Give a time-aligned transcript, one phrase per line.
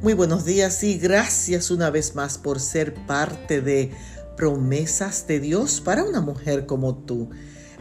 [0.00, 3.90] Muy buenos días y gracias una vez más por ser parte de
[4.36, 7.30] promesas de Dios para una mujer como tú.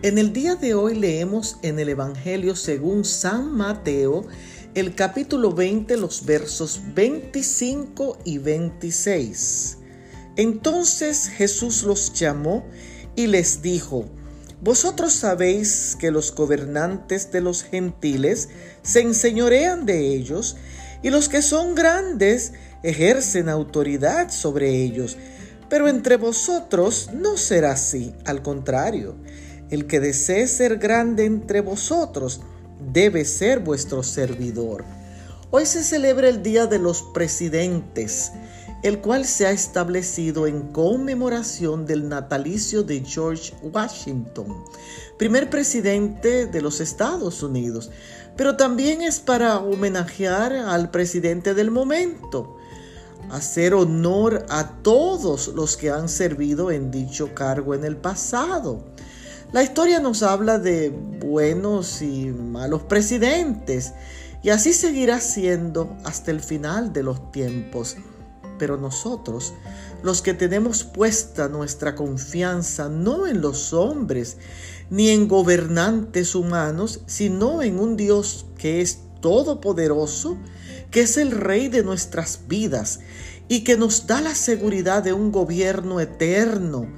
[0.00, 4.26] En el día de hoy leemos en el Evangelio según San Mateo
[4.74, 9.76] el capítulo 20, los versos 25 y 26.
[10.36, 12.64] Entonces Jesús los llamó
[13.14, 14.06] y les dijo,
[14.62, 18.48] Vosotros sabéis que los gobernantes de los gentiles
[18.82, 20.56] se enseñorean de ellos,
[21.02, 25.16] y los que son grandes ejercen autoridad sobre ellos.
[25.68, 29.16] Pero entre vosotros no será así, al contrario,
[29.70, 32.40] el que desee ser grande entre vosotros
[32.92, 34.84] debe ser vuestro servidor.
[35.50, 38.32] Hoy se celebra el Día de los Presidentes,
[38.86, 44.62] el cual se ha establecido en conmemoración del natalicio de George Washington,
[45.18, 47.90] primer presidente de los Estados Unidos,
[48.36, 52.58] pero también es para homenajear al presidente del momento,
[53.28, 58.84] hacer honor a todos los que han servido en dicho cargo en el pasado.
[59.50, 63.94] La historia nos habla de buenos y malos presidentes,
[64.44, 67.96] y así seguirá siendo hasta el final de los tiempos.
[68.58, 69.54] Pero nosotros,
[70.02, 74.36] los que tenemos puesta nuestra confianza no en los hombres,
[74.90, 80.36] ni en gobernantes humanos, sino en un Dios que es todopoderoso,
[80.90, 83.00] que es el Rey de nuestras vidas
[83.48, 86.88] y que nos da la seguridad de un gobierno eterno,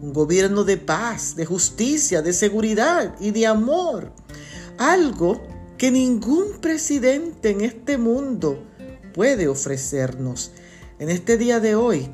[0.00, 4.12] un gobierno de paz, de justicia, de seguridad y de amor.
[4.78, 5.42] Algo
[5.76, 8.62] que ningún presidente en este mundo
[9.12, 10.52] puede ofrecernos.
[10.98, 12.08] En este día de hoy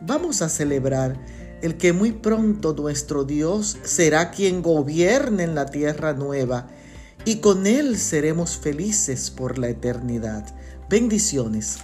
[0.00, 1.22] vamos a celebrar
[1.60, 6.68] el que muy pronto nuestro Dios será quien gobierne en la tierra nueva
[7.26, 10.46] y con Él seremos felices por la eternidad.
[10.88, 11.80] Bendiciones.